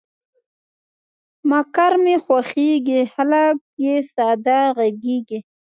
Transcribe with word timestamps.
مقر 1.49 1.91
مې 2.03 2.15
خوښېږي، 2.23 3.01
خلګ 3.13 3.55
یې 3.83 3.95
ساده 4.13 4.59
غږیږي. 4.77 5.39